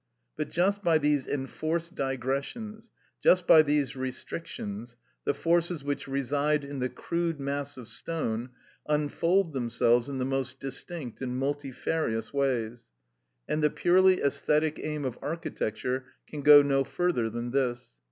But 0.35 0.49
just 0.49 0.81
by 0.83 0.97
these 0.97 1.27
enforced 1.27 1.93
digressions, 1.93 2.89
just 3.23 3.45
by 3.45 3.61
these 3.61 3.95
restrictions, 3.95 4.95
the 5.25 5.33
forces 5.35 5.83
which 5.83 6.07
reside 6.07 6.65
in 6.65 6.79
the 6.79 6.89
crude 6.89 7.39
mass 7.39 7.77
of 7.77 7.87
stone 7.87 8.49
unfold 8.87 9.53
themselves 9.53 10.09
in 10.09 10.17
the 10.17 10.25
most 10.25 10.59
distinct 10.59 11.21
and 11.21 11.37
multifarious 11.37 12.33
ways; 12.33 12.89
and 13.47 13.61
the 13.61 13.69
purely 13.69 14.17
æsthetic 14.17 14.79
aim 14.83 15.05
of 15.05 15.19
architecture 15.21 16.05
can 16.25 16.41
go 16.41 16.63
no 16.63 16.83
further 16.83 17.29
than 17.29 17.51
this. 17.51 17.91